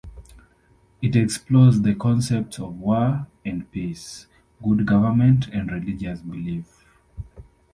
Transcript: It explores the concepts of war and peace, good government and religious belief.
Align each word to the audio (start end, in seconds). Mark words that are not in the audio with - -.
It 0.99 1.15
explores 1.15 1.81
the 1.83 1.93
concepts 1.93 2.57
of 2.57 2.79
war 2.79 3.27
and 3.45 3.71
peace, 3.71 4.25
good 4.63 4.87
government 4.87 5.47
and 5.49 5.71
religious 5.71 6.21
belief. 6.21 6.83